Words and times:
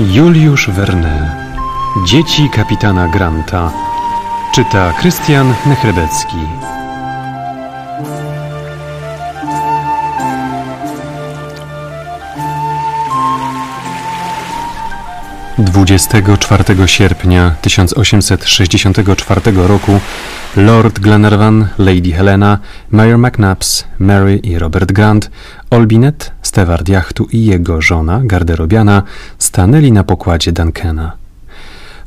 Juliusz 0.00 0.68
Verne 0.70 1.36
Dzieci 2.06 2.50
kapitana 2.50 3.08
Granta. 3.08 3.70
Czyta 4.54 4.92
Krystian 4.92 5.54
Nechrebecki 5.66 6.36
24 15.58 16.88
sierpnia 16.88 17.54
1864 17.60 19.40
roku 19.66 20.00
Lord 20.56 20.98
Glenarvan, 20.98 21.68
Lady 21.78 22.12
Helena, 22.12 22.58
Mayor 22.90 23.18
McNabbs, 23.18 23.84
Mary 23.98 24.36
i 24.36 24.58
Robert 24.58 24.92
Grant, 24.92 25.30
Olbinet, 25.70 26.32
steward 26.42 26.88
jachtu 26.88 27.28
i 27.32 27.44
jego 27.44 27.82
żona, 27.82 28.20
garderobiana, 28.24 29.02
stanęli 29.38 29.92
na 29.92 30.04
pokładzie 30.04 30.52
Duncana. 30.52 31.12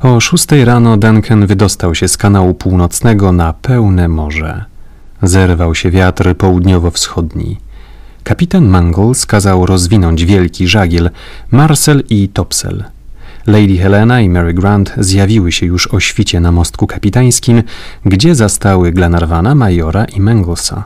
O 0.00 0.20
szóstej 0.20 0.64
rano 0.64 0.96
Duncan 0.96 1.46
wydostał 1.46 1.94
się 1.94 2.08
z 2.08 2.16
kanału 2.16 2.54
północnego 2.54 3.32
na 3.32 3.52
pełne 3.52 4.08
morze. 4.08 4.64
Zerwał 5.22 5.74
się 5.74 5.90
wiatr 5.90 6.34
południowo-wschodni. 6.34 7.58
Kapitan 8.24 8.64
Mangles 8.64 9.26
kazał 9.26 9.66
rozwinąć 9.66 10.24
wielki 10.24 10.68
żagiel, 10.68 11.10
Marcel 11.50 12.04
i 12.08 12.28
topsel– 12.28 12.84
Lady 13.48 13.78
Helena 13.78 14.20
i 14.20 14.28
Mary 14.28 14.54
Grant 14.54 14.92
zjawiły 14.98 15.52
się 15.52 15.66
już 15.66 15.86
o 15.86 16.00
świcie 16.00 16.40
na 16.40 16.52
mostku 16.52 16.86
kapitańskim, 16.86 17.62
gdzie 18.06 18.34
zastały 18.34 18.92
Glenarvana, 18.92 19.54
Majora 19.54 20.04
i 20.04 20.20
Manglesa. 20.20 20.84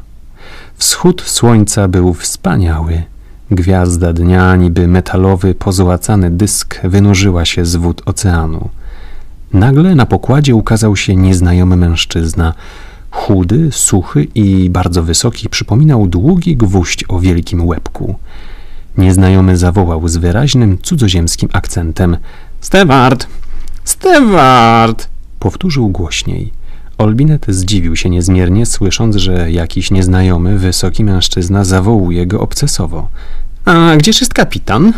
Wschód 0.76 1.22
słońca 1.26 1.88
był 1.88 2.14
wspaniały. 2.14 3.02
Gwiazda 3.50 4.12
dnia, 4.12 4.56
niby 4.56 4.88
metalowy, 4.88 5.54
pozłacany 5.54 6.30
dysk, 6.30 6.80
wynurzyła 6.84 7.44
się 7.44 7.64
z 7.64 7.76
wód 7.76 8.02
oceanu. 8.04 8.68
Nagle 9.52 9.94
na 9.94 10.06
pokładzie 10.06 10.54
ukazał 10.54 10.96
się 10.96 11.16
nieznajomy 11.16 11.76
mężczyzna. 11.76 12.54
Chudy, 13.10 13.68
suchy 13.72 14.26
i 14.34 14.70
bardzo 14.70 15.02
wysoki, 15.02 15.48
przypominał 15.48 16.06
długi 16.06 16.56
gwóźdź 16.56 17.04
o 17.08 17.20
wielkim 17.20 17.66
łebku. 17.66 18.14
Nieznajomy 18.98 19.56
zawołał 19.56 20.08
z 20.08 20.16
wyraźnym 20.16 20.78
cudzoziemskim 20.82 21.48
akcentem: 21.52 22.16
Steward! 22.62 23.26
Steward! 23.84 25.08
Powtórzył 25.38 25.88
głośniej. 25.88 26.52
Olbinet 26.98 27.46
zdziwił 27.48 27.96
się 27.96 28.10
niezmiernie, 28.10 28.66
słysząc, 28.66 29.16
że 29.16 29.52
jakiś 29.52 29.90
nieznajomy, 29.90 30.58
wysoki 30.58 31.04
mężczyzna 31.04 31.64
zawołuje 31.64 32.26
go 32.26 32.40
obcesowo. 32.40 33.08
A 33.64 33.96
gdzież 33.96 34.20
jest 34.20 34.34
kapitan? 34.34 34.92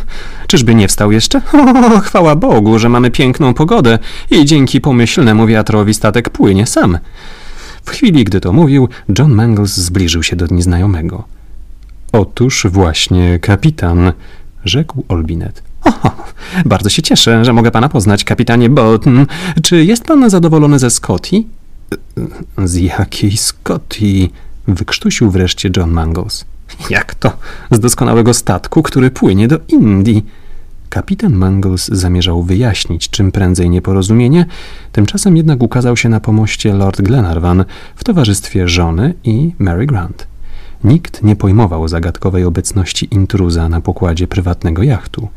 Czyżby 0.47 0.75
nie 0.75 0.89
wstał 0.89 1.12
jeszcze? 1.12 1.41
O, 1.97 2.01
chwała 2.01 2.37
Bogu, 2.37 2.79
że 2.79 2.89
mamy 2.89 3.11
piękną 3.11 3.55
pogodę 3.55 3.98
i 4.31 4.45
dzięki 4.45 4.81
pomyślnemu 4.81 5.47
wiatrowi 5.47 5.95
statek 5.95 6.31
płynie 6.31 6.67
sam. 6.67 6.98
W 7.85 7.91
chwili, 7.91 8.25
gdy 8.25 8.41
to 8.41 8.53
mówił, 8.53 8.89
John 9.19 9.33
Mangles 9.33 9.77
zbliżył 9.77 10.23
się 10.23 10.37
do 10.37 10.47
nieznajomego. 10.47 11.25
Otóż 12.12 12.67
właśnie 12.70 13.39
kapitan, 13.39 14.12
rzekł 14.65 15.05
Olbinet. 15.09 15.73
Bardzo 16.64 16.88
się 16.88 17.02
cieszę, 17.02 17.44
że 17.44 17.52
mogę 17.52 17.70
pana 17.70 17.88
poznać, 17.88 18.24
kapitanie 18.24 18.70
Bolton. 18.70 19.27
Czy 19.62 19.84
jest 19.84 20.04
pan 20.04 20.30
zadowolony 20.30 20.78
ze 20.78 20.90
Scotty? 20.90 21.44
Z 22.64 22.74
jakiej 22.74 23.36
Scotty? 23.36 24.28
Wykrztusił 24.68 25.30
wreszcie 25.30 25.70
John 25.77 25.90
Mangles. 25.90 26.44
Jak 26.90 27.14
to? 27.14 27.32
Z 27.70 27.80
doskonałego 27.80 28.34
statku, 28.34 28.83
który 28.83 29.11
płynie 29.11 29.48
do 29.48 29.58
Indii. 29.68 30.27
Kapitan 30.89 31.33
Mangles 31.33 31.89
zamierzał 31.89 32.42
wyjaśnić 32.42 33.11
czym 33.11 33.33
prędzej 33.33 33.70
nieporozumienie, 33.70 34.46
tymczasem 34.92 35.36
jednak 35.36 35.62
ukazał 35.62 35.96
się 35.96 36.08
na 36.08 36.20
pomoście 36.20 36.74
Lord 36.74 37.02
Glenarvan 37.02 37.64
w 37.96 38.05
towarzystwie 38.05 38.68
żony 38.68 39.14
i 39.24 39.52
Mary 39.58 39.86
Grant. 39.86 40.27
Nikt 40.84 41.23
nie 41.23 41.36
pojmował 41.36 41.89
zagadkowej 41.89 42.44
obecności 42.44 43.08
intruza 43.14 43.68
na 43.68 43.80
pokładzie 43.80 44.28
prywatnego 44.28 44.83
jachtu. 44.83 45.28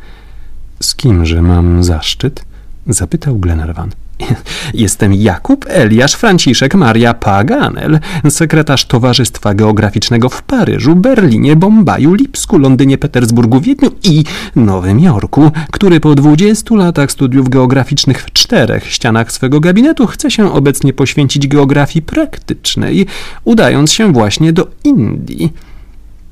Z 0.80 0.96
kimże 0.96 1.42
mam 1.42 1.84
zaszczyt? 1.84 2.46
zapytał 2.88 3.40
Glenarvan. 3.40 3.92
Jestem 4.74 5.14
Jakub 5.14 5.66
Eliasz 5.70 6.14
Franciszek 6.14 6.76
Maria 6.76 7.14
Paganel, 7.14 8.00
sekretarz 8.30 8.86
Towarzystwa 8.86 9.54
Geograficznego 9.54 10.30
w 10.30 10.44
Paryżu, 10.44 10.96
Berlinie, 10.96 11.56
Bombaju, 11.56 12.14
Lipsku, 12.14 12.58
Londynie, 12.58 12.98
Petersburgu, 12.98 13.62
Wiedniu 13.62 13.92
i 14.04 14.24
Nowym 14.56 15.00
Jorku, 15.00 15.52
który 15.72 16.00
po 16.00 16.16
dwudziestu 16.16 16.76
latach 16.76 17.12
studiów 17.12 17.50
geograficznych 17.50 18.24
w 18.24 18.34
czterech 18.34 18.92
ścianach 18.92 19.32
swego 19.32 19.60
gabinetu 19.60 20.08
chce 20.08 20.32
się 20.32 20.54
obecnie 20.54 20.94
poświęcić 20.94 21.48
geografii 21.48 22.02
praktycznej, 22.02 23.06
udając 23.44 23.94
się 23.94 24.14
właśnie 24.14 24.54
do 24.54 24.68
Indii. 24.84 25.54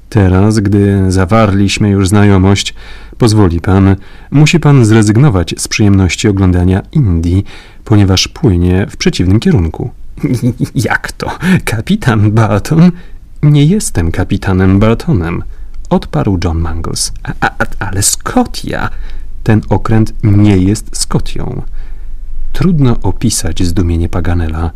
Teraz, 0.09 0.59
gdy 0.59 1.11
zawarliśmy 1.11 1.89
już 1.89 2.07
znajomość, 2.07 2.73
pozwoli 3.17 3.61
pan, 3.61 3.95
musi 4.31 4.59
pan 4.59 4.85
zrezygnować 4.85 5.55
z 5.57 5.67
przyjemności 5.67 6.27
oglądania 6.27 6.81
Indii, 6.91 7.45
ponieważ 7.83 8.27
płynie 8.27 8.87
w 8.89 8.97
przeciwnym 8.97 9.39
kierunku. 9.39 9.89
Jak 10.75 11.11
to? 11.11 11.31
Kapitan 11.65 12.31
Barton? 12.31 12.91
Nie 13.43 13.65
jestem 13.65 14.11
kapitanem 14.11 14.79
Bartonem, 14.79 15.43
odparł 15.89 16.39
John 16.43 16.57
Mangles. 16.57 17.11
A, 17.23 17.33
a, 17.59 17.65
ale 17.79 18.03
Scotia! 18.03 18.89
Ten 19.43 19.61
okręt 19.69 20.13
nie 20.23 20.57
jest 20.57 20.97
Scotią. 20.97 21.61
Trudno 22.53 22.97
opisać 23.01 23.63
zdumienie 23.63 24.09
Paganela. 24.09 24.71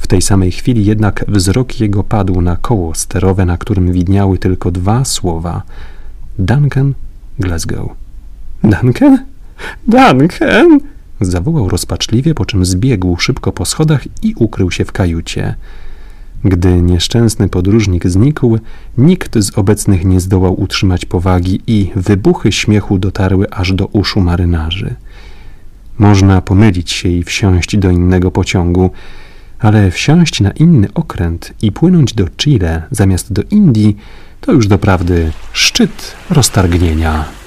W 0.00 0.06
tej 0.06 0.22
samej 0.22 0.52
chwili 0.52 0.84
jednak 0.84 1.24
wzrok 1.28 1.80
jego 1.80 2.04
padł 2.04 2.40
na 2.40 2.56
koło 2.56 2.94
sterowe, 2.94 3.44
na 3.44 3.58
którym 3.58 3.92
widniały 3.92 4.38
tylko 4.38 4.70
dwa 4.70 5.04
słowa: 5.04 5.62
Duncan, 6.38 6.94
Glasgow. 7.38 7.88
Duncan? 8.64 9.18
Duncan! 9.86 10.80
Zawołał 11.20 11.68
rozpaczliwie, 11.68 12.34
po 12.34 12.44
czym 12.44 12.64
zbiegł 12.64 13.16
szybko 13.16 13.52
po 13.52 13.64
schodach 13.64 14.04
i 14.22 14.34
ukrył 14.36 14.70
się 14.70 14.84
w 14.84 14.92
kajucie. 14.92 15.54
Gdy 16.44 16.82
nieszczęsny 16.82 17.48
podróżnik 17.48 18.08
znikł, 18.08 18.58
nikt 18.98 19.38
z 19.38 19.58
obecnych 19.58 20.04
nie 20.04 20.20
zdołał 20.20 20.60
utrzymać 20.60 21.04
powagi 21.04 21.60
i 21.66 21.90
wybuchy 21.96 22.52
śmiechu 22.52 22.98
dotarły 22.98 23.50
aż 23.50 23.72
do 23.72 23.86
uszu 23.86 24.20
marynarzy. 24.20 24.94
Można 25.98 26.40
pomylić 26.40 26.90
się 26.90 27.08
i 27.08 27.22
wsiąść 27.22 27.76
do 27.76 27.90
innego 27.90 28.30
pociągu, 28.30 28.90
ale 29.60 29.90
wsiąść 29.90 30.40
na 30.40 30.50
inny 30.50 30.88
okręt 30.94 31.52
i 31.62 31.72
płynąć 31.72 32.14
do 32.14 32.24
Chile 32.36 32.82
zamiast 32.90 33.32
do 33.32 33.42
Indii 33.50 33.96
to 34.40 34.52
już 34.52 34.66
doprawdy 34.66 35.32
szczyt 35.52 36.12
roztargnienia. 36.30 37.39